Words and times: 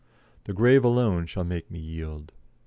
The 0.45 0.53
grave 0.53 0.83
alone 0.83 1.27
shall 1.27 1.43
make 1.43 1.69
me 1.69 1.77
yield." 1.77 2.31